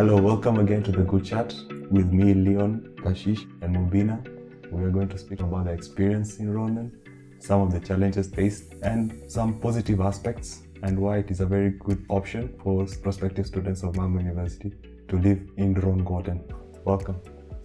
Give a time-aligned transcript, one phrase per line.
[0.00, 1.54] Hello, welcome again to the Good Chat
[1.90, 4.16] with me, Leon, Ashish, and Mobina.
[4.72, 6.90] We are going to speak about the experience in Ronan,
[7.38, 11.72] some of the challenges faced, and some positive aspects, and why it is a very
[11.72, 14.72] good option for prospective students of Malmo University
[15.08, 16.50] to live in Rönngården.
[16.86, 17.20] Welcome.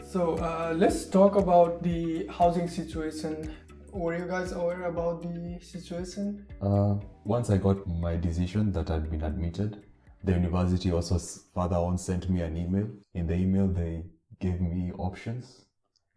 [0.05, 3.55] So uh, let's talk about the housing situation.
[3.93, 6.45] Were you guys aware about the situation?
[6.61, 9.84] Uh, once I got my decision that I'd been admitted,
[10.25, 11.17] the university also
[11.53, 12.87] further on sent me an email.
[13.13, 14.03] In the email, they
[14.39, 15.65] gave me options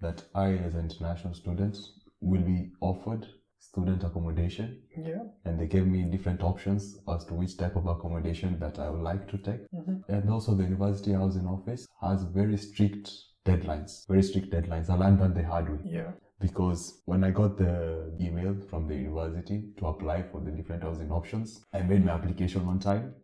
[0.00, 1.76] that I, as an international student,
[2.20, 3.26] will be offered
[3.60, 5.24] student accommodation, Yeah.
[5.44, 9.02] and they gave me different options as to which type of accommodation that I would
[9.02, 9.62] like to take.
[9.74, 10.04] Mhm.
[10.08, 13.10] And also, the university housing office has very strict
[13.44, 14.06] deadlines.
[14.08, 14.88] Very strict deadlines.
[14.88, 16.12] I learned that the hard way Yeah.
[16.40, 21.10] because when I got the email from the university to apply for the different housing
[21.10, 23.14] options, I made my application on time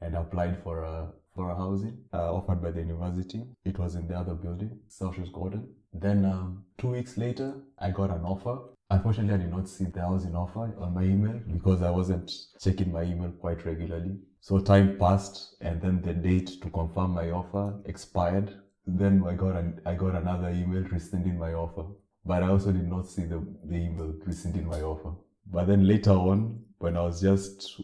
[0.00, 3.44] and applied for a for a housing uh, offered by the university.
[3.64, 5.66] It was in the other building, Celsiusgården.
[5.92, 8.58] Then um, two weeks later, I got an offer.
[8.90, 12.90] Unfortunately, I did not see the housing offer on my email because I wasn't checking
[12.92, 14.16] my email quite regularly.
[14.40, 18.54] So time passed, and then the date to confirm my offer expired.
[18.86, 21.84] Then I got an, I got another email rescinding my offer
[22.28, 25.12] but I also did not see the, the email rescinding my offer.
[25.46, 27.80] But then later on, when I was just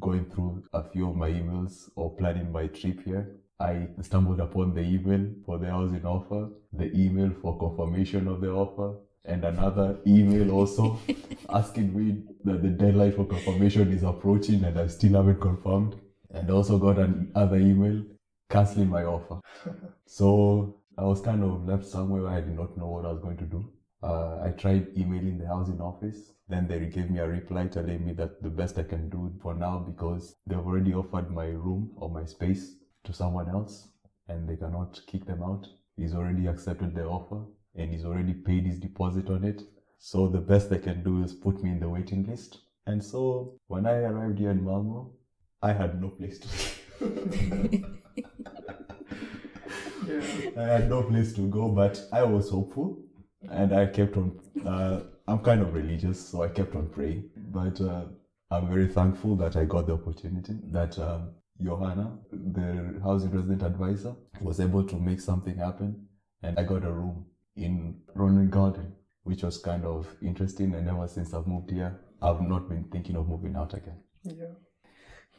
[0.00, 4.74] going through a few of my emails or planning my trip here, I stumbled upon
[4.74, 9.98] the email for the housing offer, the email for confirmation of the offer, and another
[10.06, 10.98] email also
[11.48, 15.96] asking me that the deadline for confirmation is approaching and I still haven't confirmed.
[16.30, 18.02] And also got another email
[18.50, 19.40] canceling my offer.
[20.08, 23.20] So I was kind of left somewhere where I did not know what I was
[23.20, 23.68] going to do.
[24.02, 26.32] Uh, I tried emailing the housing office.
[26.48, 29.54] Then they gave me a reply telling me that the best I can do for
[29.54, 33.88] now because they've already offered my room or my space to someone else
[34.28, 35.66] and they cannot kick them out.
[35.96, 37.42] He's already accepted the offer
[37.74, 39.62] and he's already paid his deposit on it.
[39.98, 42.58] So the best they can do is put me in the waiting list.
[42.86, 45.12] And so when I arrived here in Malmo,
[45.62, 46.48] I had no place to
[47.00, 47.88] Yeah.
[50.56, 52.98] I had no place to go, but I was hopeful,
[53.50, 54.38] and I kept on.
[54.64, 57.30] Uh, I'm kind of religious, so I kept on praying.
[57.36, 58.04] But uh,
[58.50, 60.58] I'm very thankful that I got the opportunity.
[60.70, 66.06] That um, Johanna, the housing resident advisor, was able to make something happen,
[66.42, 68.92] and I got a room in Rönngården,
[69.24, 70.74] which was kind of interesting.
[70.74, 74.00] And ever since I've moved here, I've not been thinking of moving out again.
[74.22, 74.54] Yeah.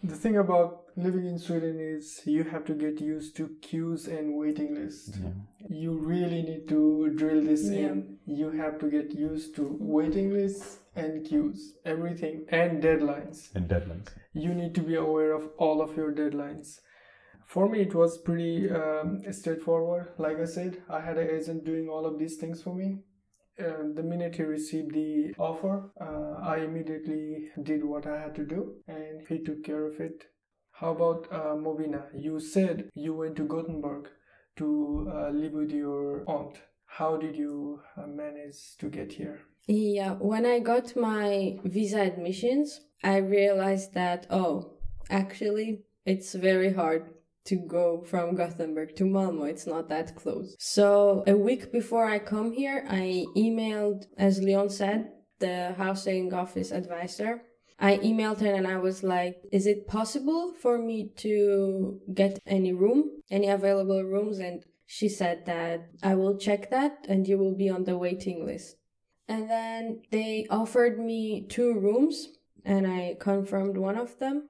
[0.03, 4.35] The thing about living in Sweden is you have to get used to queues and
[4.35, 5.18] waiting lists.
[5.22, 5.30] Yeah.
[5.69, 7.88] You really need to drill this Yeah.
[7.90, 8.18] in.
[8.25, 13.53] You have to get used to waiting lists and queues, everything, and deadlines.
[13.56, 14.08] And deadlines.
[14.34, 16.79] You need to be aware of all of your deadlines.
[17.46, 20.09] For me, it was pretty um, straightforward.
[20.18, 23.00] Like I said, I had an agent doing all of these things for me.
[23.59, 28.45] Uh, the minute he received the offer, uh, I immediately did what I had to
[28.45, 30.25] do and he took care of it.
[30.72, 32.03] How about uh, Mobina?
[32.13, 34.09] You said you went to Gothenburg
[34.57, 36.59] to uh, live with your aunt.
[36.85, 39.40] How did you uh, manage to get here?
[39.66, 44.73] Yeah, when I got my visa admissions, I realized that, oh,
[45.09, 47.09] actually, it's very hard
[47.47, 49.44] to go from Gothenburg to Malmo.
[49.44, 50.56] It's not that close.
[50.59, 55.09] So a week before I come here, I emailed, as Leon said,
[55.40, 57.44] the housing office advisor.
[57.80, 62.74] I emailed her and I was like, is it possible for me to get any
[62.74, 64.40] room, any available rooms?
[64.40, 68.46] And she said that I will check that and you will be on the waiting
[68.46, 68.78] list.
[69.28, 72.29] And then they offered me two rooms
[72.66, 74.47] and I confirmed one of them.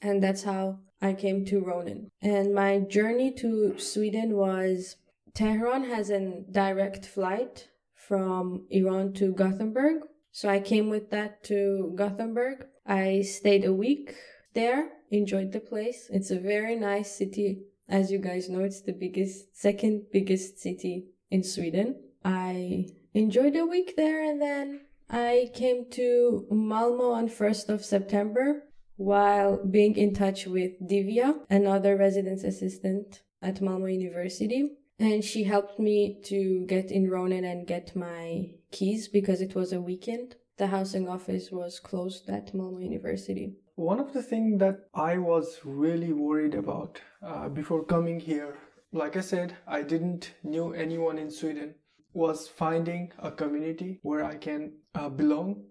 [0.00, 2.10] And that's how I came to Ronin.
[2.20, 4.96] And my journey to Sweden was
[5.34, 10.02] Tehran has a direct flight from Iran to Gothenburg.
[10.32, 12.66] So I came with that to Gothenburg.
[12.86, 14.14] I stayed a week
[14.54, 16.08] there, enjoyed the place.
[16.12, 17.62] It's a very nice city.
[17.88, 21.96] As you guys know, it's the biggest, second biggest city in Sweden.
[22.24, 28.64] I enjoyed a week there and then I came to Malmo on 1st of September
[29.00, 34.76] while being in touch with Divya, another residence assistant at Malmo University.
[34.98, 39.72] And she helped me to get in Ronin and get my keys because it was
[39.72, 40.34] a weekend.
[40.58, 43.54] The housing office was closed at Malmo University.
[43.76, 48.58] One of the things that I was really worried about uh, before coming here,
[48.92, 51.74] like I said, I didn't knew anyone in Sweden,
[52.12, 55.64] was finding a community where I can uh, belong.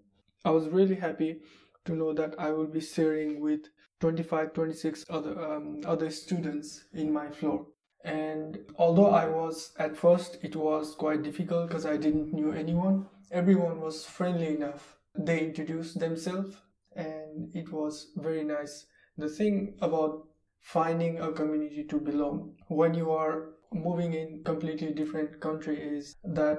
[0.44, 1.42] I was really happy
[1.90, 3.68] to know that I will be sharing with
[4.00, 7.66] 25, 26 other um, other students in my floor.
[8.04, 13.06] And although I was at first, it was quite difficult because I didn't knew anyone.
[13.30, 14.96] Everyone was friendly enough.
[15.14, 16.56] They introduced themselves,
[16.96, 18.86] and it was very nice.
[19.18, 20.26] The thing about
[20.60, 26.58] finding a community to belong when you are moving in completely different country is that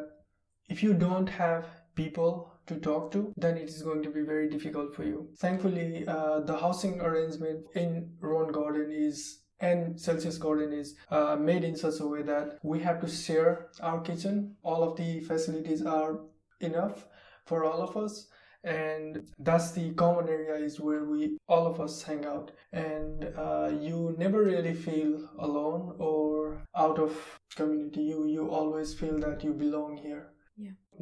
[0.69, 4.49] if you don't have people to talk to then it is going to be very
[4.49, 5.29] difficult for you.
[5.37, 11.99] Thankfully uh, the housing arrangement in Rönngården is and Celsiusgården is uh, made in such
[11.99, 14.55] a way that we have to share our kitchen.
[14.63, 16.21] All of the facilities are
[16.59, 17.05] enough
[17.45, 18.27] for all of us
[18.63, 22.51] and that's the common area is where we all of us hang out.
[22.71, 28.03] And uh, you never really feel alone or out of community.
[28.03, 30.30] You you always feel that you belong here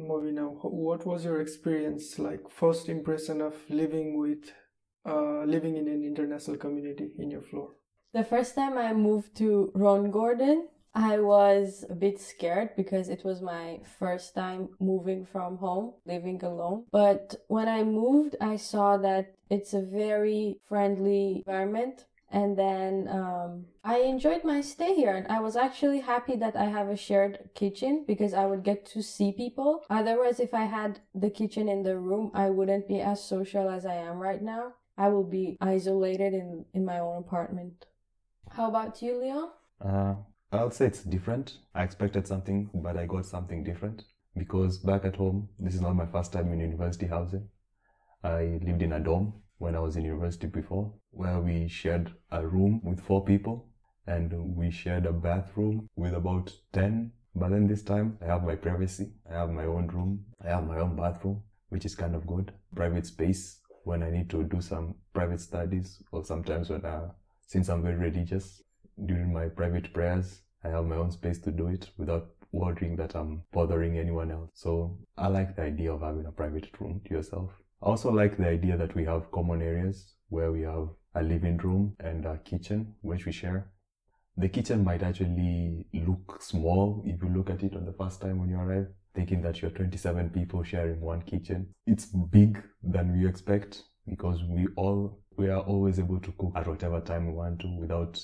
[0.08, 4.52] Mobina what was your experience like first impression of living with
[5.06, 7.70] uh, living in an international community in your floor
[8.12, 13.40] The first time I moved to Rönngården, I was a bit scared because it was
[13.40, 16.86] my first time moving from home, living alone.
[16.90, 22.06] But when I moved, I saw that it's a very friendly environment.
[22.32, 26.66] And then um, I enjoyed my stay here, and I was actually happy that I
[26.66, 29.82] have a shared kitchen because I would get to see people.
[29.90, 33.84] Otherwise, if I had the kitchen in the room, I wouldn't be as social as
[33.84, 34.74] I am right now.
[34.96, 37.86] I will be isolated in, in my own apartment.
[38.50, 39.52] How about you, Leo?
[39.80, 40.14] Uh,
[40.52, 41.58] I would say it's different.
[41.74, 44.04] I expected something, but I got something different
[44.36, 47.48] because back at home, this is not my first time in university housing.
[48.22, 52.46] I lived in a dorm when I was in university before, where we shared a
[52.46, 53.68] room with four people
[54.06, 57.12] and we shared a bathroom with about 10.
[57.34, 59.12] But then this time, I have my privacy.
[59.30, 60.24] I have my own room.
[60.44, 62.52] I have my own bathroom, which is kind of good.
[62.74, 67.02] Private space when I need to do some private studies or sometimes when I
[67.50, 68.62] since I'm very religious,
[69.06, 73.16] during my private prayers, I have my own space to do it without worrying that
[73.16, 74.50] I'm bothering anyone else.
[74.54, 77.50] So I like the idea of having a private room to yourself.
[77.82, 81.58] I also like the idea that we have common areas where we have a living
[81.58, 83.70] room and a kitchen which we share.
[84.36, 88.38] The kitchen might actually look small if you look at it on the first time
[88.38, 91.74] when you arrive, thinking that you're 27 people sharing one kitchen.
[91.86, 96.66] It's big than we expect because we all we are always able to cook at
[96.66, 98.20] whatever time we want to without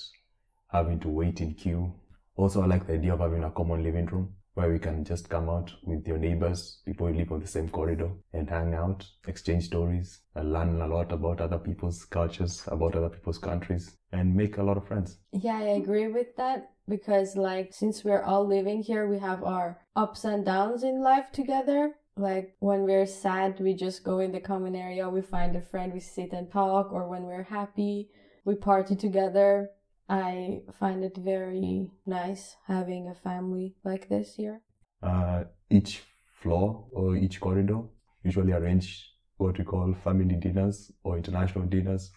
[0.71, 1.93] having to wait in queue.
[2.35, 5.29] Also, I like the idea of having a common living room where we can just
[5.29, 9.05] come out with your neighbors, people who live on the same corridor, and hang out,
[9.27, 14.57] exchange stories, learn a lot about other people's cultures, about other people's countries, and make
[14.57, 15.19] a lot of friends.
[15.31, 19.79] Yeah, I agree with that because, like, since we're all living here, we have our
[19.95, 21.93] ups and downs in life together.
[22.15, 25.93] Like, when we're sad, we just go in the common area, we find a friend,
[25.93, 28.09] we sit and talk, or when we're happy,
[28.43, 29.69] we party together.
[30.09, 34.61] I find it very nice having a family like this here.
[35.03, 36.03] Uh, each
[36.41, 37.81] floor or each corridor
[38.23, 42.11] usually arrange what we call family dinners or international dinners,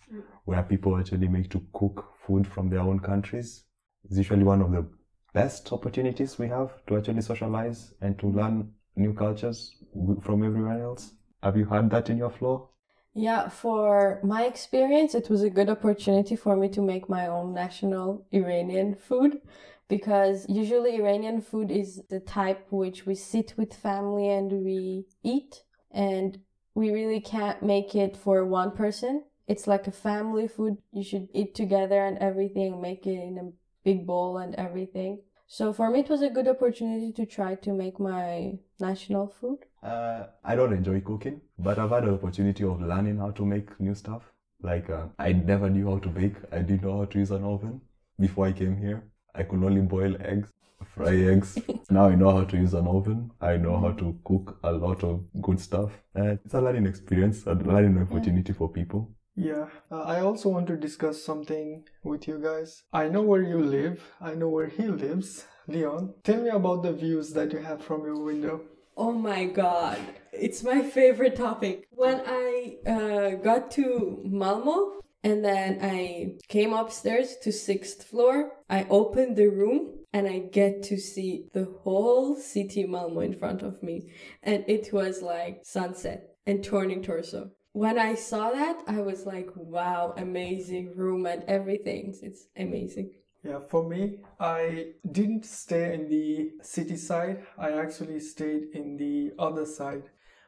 [0.44, 3.64] where people actually make to cook food from their own countries.
[4.04, 4.86] It's usually one of the
[5.34, 9.74] best opportunities we have to actually socialize and to learn new cultures
[10.22, 11.12] from everyone else.
[11.42, 12.68] Have you had that in your floor?
[13.14, 17.52] Yeah, for my experience, it was a good opportunity for me to make my own
[17.52, 19.40] national Iranian food
[19.88, 25.64] because usually Iranian food is the type which we sit with family and we eat,
[25.90, 26.40] and
[26.74, 29.24] we really can't make it for one person.
[29.48, 30.78] It's like a family food.
[30.92, 33.50] You should eat together and everything, make it in a
[33.82, 35.22] big bowl and everything.
[35.48, 39.66] So for me, it was a good opportunity to try to make my national food.
[39.82, 43.78] Uh, I don't enjoy cooking, but I've had the opportunity of learning how to make
[43.80, 44.22] new stuff.
[44.62, 46.36] Like, uh, I never knew how to bake.
[46.52, 47.80] I didn't know how to use an oven
[48.18, 49.04] before I came here.
[49.34, 50.50] I could only boil eggs,
[50.94, 51.58] fry eggs.
[51.90, 53.30] now I know how to use an oven.
[53.40, 55.92] I know how to cook a lot of good stuff.
[56.14, 59.10] Uh, it's a learning experience, a learning opportunity for people.
[59.36, 62.82] Yeah, uh, I also want to discuss something with you guys.
[62.92, 65.46] I know where you live, I know where he lives.
[65.66, 68.60] Leon, tell me about the views that you have from your window.
[69.02, 69.98] Oh my god,
[70.30, 71.88] it's my favorite topic.
[71.88, 78.86] When I uh, got to Malmo and then I came upstairs to sixth floor, I
[78.90, 83.82] opened the room and I get to see the whole city Malmo in front of
[83.82, 87.52] me, and it was like sunset and turning torso.
[87.72, 92.14] When I saw that, I was like, wow, amazing room and everything.
[92.20, 93.12] It's amazing.
[93.42, 97.42] Yeah, for me, I didn't stay in the city side.
[97.58, 100.04] I actually stayed in the other side.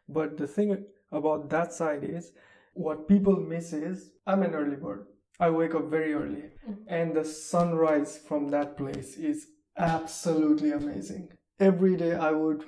[0.08, 2.32] But the thing about that side is
[2.74, 5.06] what people miss is I'm an early bird.
[5.40, 6.72] I wake up very early, mm-hmm.
[6.86, 9.46] and the sunrise from that place is
[9.78, 11.30] absolutely amazing.
[11.58, 12.64] Every day I would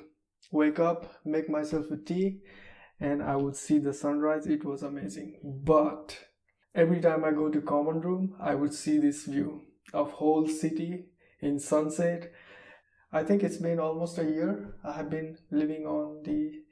[0.50, 2.40] wake up, make myself a tea,
[2.99, 4.47] and I would see the sunrise.
[4.47, 5.40] It was amazing.
[5.45, 6.19] But
[6.75, 9.62] every time I go to common room, I would see this view
[9.93, 11.07] of whole city
[11.41, 12.33] in sunset.
[13.12, 14.75] I think it's been almost a year.
[14.85, 16.64] I have been living on the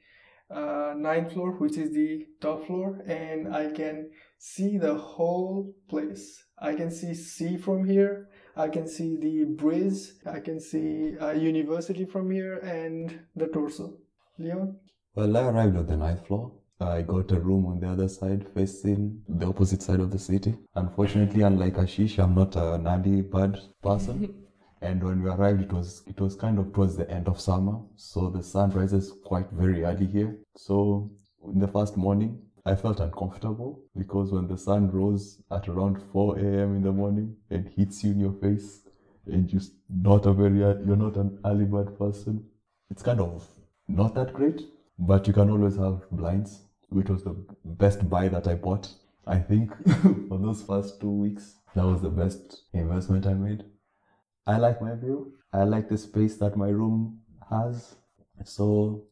[0.50, 6.44] uh, ninth floor, which is the top floor, and I can see the whole place.
[6.58, 8.28] I can see sea from here.
[8.56, 10.00] I can see the bridge.
[10.26, 13.98] I can see a university from here and the torso.
[14.38, 14.76] Leon?
[15.14, 16.52] Well, I arrived at the ninth floor.
[16.82, 20.54] I got a room on the other side, facing the opposite side of the city.
[20.74, 24.34] Unfortunately, unlike Ashish, I'm not an early bird person.
[24.82, 27.78] and when we arrived, it was it was kind of towards the end of summer,
[27.96, 30.36] so the sun rises quite very early here.
[30.56, 31.10] So
[31.44, 36.38] in the first morning, I felt uncomfortable because when the sun rose at around 4
[36.38, 36.76] a.m.
[36.76, 38.82] in the morning and hits you in your face,
[39.26, 42.44] and you're not a very you're not an early bird person,
[42.90, 43.46] it's kind of
[43.88, 44.62] not that great.
[44.98, 46.60] But you can always have blinds,
[46.92, 48.88] which was the best buy that I bought.
[49.26, 49.72] I think
[50.28, 53.64] for those first two weeks, that was the best investment I made.
[54.46, 55.34] I like my view.
[55.52, 57.96] I like the space that my room has.
[58.44, 59.04] So,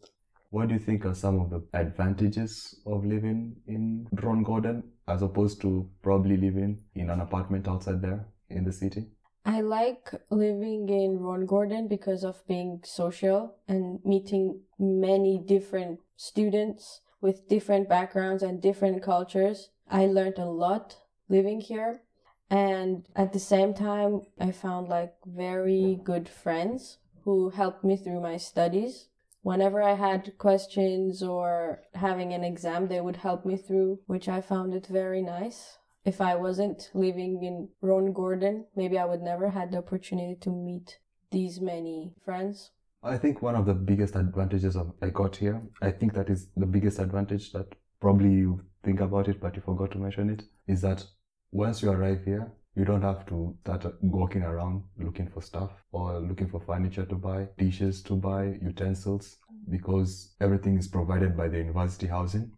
[0.51, 5.61] what do you think are some of the advantages of living in Rönngården as opposed
[5.61, 9.07] to probably living in an apartment outside there in the city?
[9.45, 17.49] I like living in Rönngården because of being social and meeting many different students with
[17.49, 19.71] different backgrounds and different cultures.
[19.91, 20.97] I learned a lot
[21.29, 22.03] living here.
[22.49, 28.21] And at the same time, I found like very good friends who helped me through
[28.21, 29.09] my studies.
[29.43, 34.41] Whenever I had questions or having an exam, they would help me through, which I
[34.41, 39.71] found it very nice if I wasn't living in Rönngården, maybe I would never had
[39.71, 40.99] the opportunity to meet
[41.31, 42.71] these many friends.
[43.03, 46.49] I think one of the biggest advantages of I got here, I think that is
[46.55, 50.43] the biggest advantage that probably you think about it, but you forgot to mention it,
[50.67, 51.03] is that
[51.51, 56.21] once you arrive here, you don't have to start walking around looking for stuff or
[56.21, 59.39] looking for furniture to buy, dishes to buy, utensils,
[59.71, 62.53] because everything is provided by the university housing,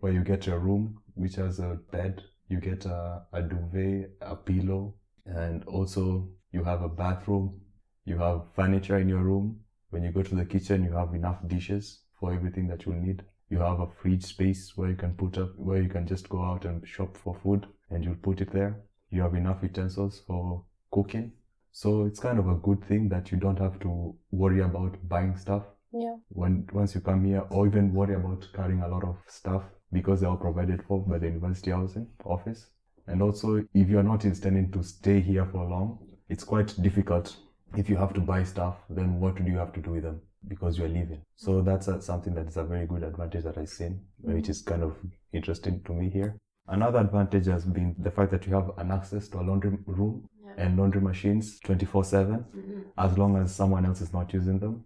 [0.00, 4.34] where you get your room, which has a bed, you get a, a duvet, a
[4.34, 7.60] pillow, and also you have a bathroom,
[8.04, 9.60] you have furniture in your room.
[9.94, 13.22] When you go to the kitchen, you have enough dishes for everything that you'll need.
[13.48, 16.42] You have a fridge space where you can put up, where you can just go
[16.42, 18.80] out and shop for food and you'll put it there.
[19.10, 21.30] You have enough utensils for cooking.
[21.70, 25.36] So it's kind of a good thing that you don't have to worry about buying
[25.36, 25.62] stuff.
[25.92, 26.16] Yeah.
[26.30, 30.22] When once you come here, or even worry about carrying a lot of stuff because
[30.22, 32.66] they are provided for by the university housing office.
[33.06, 37.36] And also, if you're not intending to stay here for long, it's quite difficult.
[37.76, 40.20] If you have to buy stuff, then what do you have to do with them?
[40.46, 41.22] Because you're leaving.
[41.36, 44.62] So that's a, something that is a very good advantage that I've seen, which is
[44.62, 44.94] kind of
[45.32, 46.36] interesting to me here.
[46.68, 50.26] Another advantage has been the fact that you have an access to a laundry room
[50.44, 50.64] Yeah.
[50.64, 52.80] and laundry machines 24 7 Mm-hmm.
[52.98, 54.84] as long as someone else is not using them.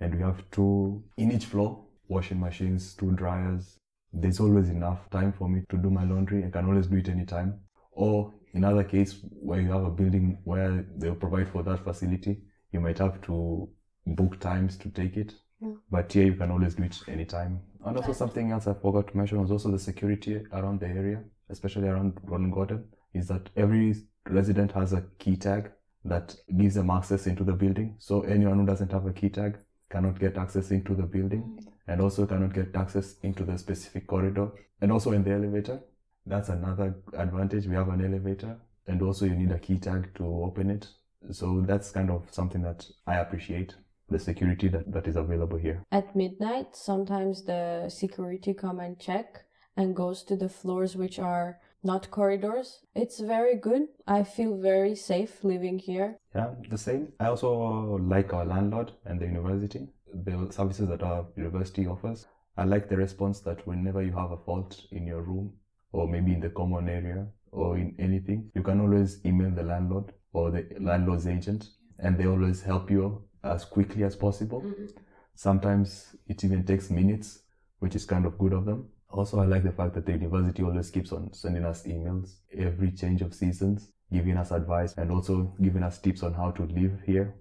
[0.00, 3.76] And we have two in each floor washing machines, two dryers.
[4.12, 6.44] There's always enough time for me to do my laundry.
[6.46, 7.60] I can always do it anytime.
[7.92, 12.38] Or in other case where you have a building where they'll provide for that facility,
[12.72, 13.68] you might have to
[14.06, 15.34] book times to take it.
[15.60, 15.72] Yeah.
[15.90, 17.60] But here you can always do it anytime.
[17.84, 21.22] And also something else I forgot to mention was also the security around the area,
[21.48, 23.94] especially around Rönngården, is that every
[24.28, 25.70] resident has a key tag
[26.04, 27.96] that gives them access into the building.
[27.98, 29.58] So anyone who doesn't have a key tag
[29.90, 31.66] cannot get access into the building mm.
[31.86, 34.50] and also cannot get access into the specific corridor
[34.80, 35.80] and also in the elevator.
[36.28, 37.66] That's another advantage.
[37.66, 40.86] We have an elevator and also you need a key tag to open it.
[41.32, 43.74] So that's kind of something that I appreciate
[44.10, 45.82] the security that, that is available here.
[45.90, 49.44] At midnight, sometimes the security come and check
[49.76, 52.80] and goes to the floors which are not corridors.
[52.94, 53.88] It's very good.
[54.06, 56.18] I feel very safe living here.
[56.34, 57.12] Yeah, the same.
[57.20, 62.26] I also like our landlord and the university, the services that our university offers.
[62.56, 65.52] I like the response that whenever you have a fault in your room
[65.92, 70.12] or maybe in the common area or in anything, you can always email the landlord
[70.32, 71.68] or the landlord's agent
[71.98, 74.60] and they always help you as quickly as possible.
[74.60, 74.86] Mm-hmm.
[75.34, 77.40] Sometimes it even takes minutes,
[77.78, 78.88] which is kind of good of them.
[79.10, 82.90] Also, I like the fact that the university always keeps on sending us emails every
[82.90, 87.00] change of seasons, giving us advice and also giving us tips on how to live
[87.06, 87.34] here.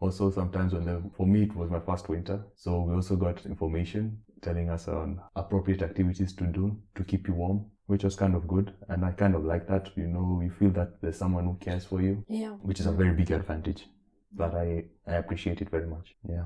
[0.00, 2.44] Also, sometimes when the, for me, it was my first winter.
[2.56, 7.34] So we also got information telling us on appropriate activities to do to keep you
[7.34, 8.72] warm which was kind of good.
[8.88, 9.90] And I kind of like that.
[9.96, 12.50] You know, you feel that there's someone who cares for you, Yeah.
[12.62, 13.86] which is a very big advantage.
[14.32, 16.14] But I, I appreciate it very much.
[16.28, 16.44] Yeah.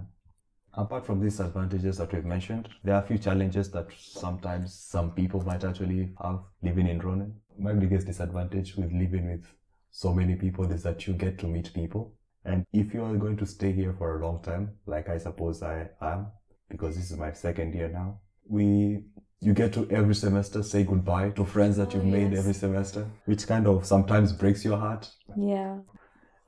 [0.74, 5.12] Apart from these advantages that we've mentioned, there are a few challenges that sometimes some
[5.12, 7.34] people might actually have living in Ronin.
[7.58, 9.46] My biggest disadvantage with living with
[9.90, 12.12] so many people is that you get to meet people.
[12.44, 15.62] And if you are going to stay here for a long time, like I suppose
[15.62, 16.26] I am,
[16.68, 19.02] because this is my second year now, we
[19.40, 22.40] you get to every semester say goodbye to friends that Oh, you've made yes.
[22.40, 25.10] every semester, which kind of sometimes breaks your heart.
[25.36, 25.78] Yeah.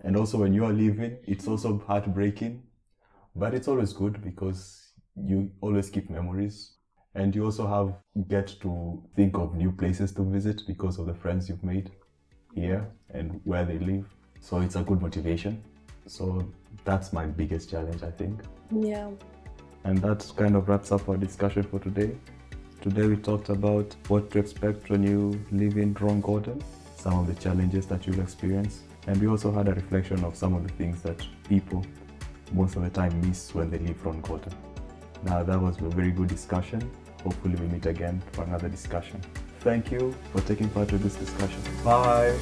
[0.01, 2.63] And also when you are leaving, it's also heartbreaking,
[3.37, 6.73] but it's always good because you always keep memories.
[7.15, 7.95] And you also have
[8.29, 11.91] get to think of new places to visit because of the friends you've made
[12.55, 14.07] here and where they live.
[14.41, 15.63] So it's a good motivation.
[16.07, 16.43] So
[16.85, 18.41] that's my biggest challenge, I think.
[18.71, 19.11] Yeah.
[19.89, 22.15] And that kind of wraps up our discussion for today.
[22.83, 26.63] Today we talked about what to expect when you live in Rönngården,
[26.95, 30.53] some of the challenges that you'll experience, and we also had a reflection of some
[30.53, 31.83] of the things that people
[32.53, 34.53] most of the time miss when they leave Rönngården.
[35.23, 36.83] Now that was a very good discussion.
[37.25, 39.23] Hopefully we meet again for another discussion.
[39.61, 41.63] Thank you for taking part in this discussion.
[41.83, 42.37] Bye.